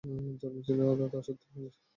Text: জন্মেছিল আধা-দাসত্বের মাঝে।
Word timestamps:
জন্মেছিল 0.41 0.79
আধা-দাসত্বের 0.85 1.27
মাঝে। 1.55 1.79